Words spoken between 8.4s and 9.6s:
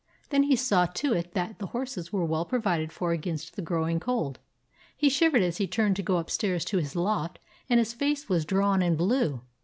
drawn and blue.